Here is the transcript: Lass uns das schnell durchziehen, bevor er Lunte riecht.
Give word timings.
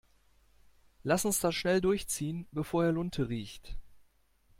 Lass 1.03 1.25
uns 1.25 1.39
das 1.39 1.53
schnell 1.53 1.79
durchziehen, 1.79 2.47
bevor 2.51 2.85
er 2.85 2.91
Lunte 2.91 3.29
riecht. 3.29 3.77